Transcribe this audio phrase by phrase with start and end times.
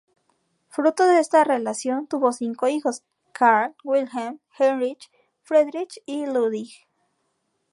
[0.69, 3.03] Fruto de esa relación tuvo cinco hijos:
[3.33, 5.11] Carl, Wilhelm, Heinrich,
[5.43, 6.71] Friedrich y Ludwig.